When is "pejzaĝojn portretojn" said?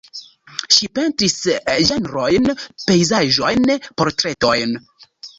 2.85-4.75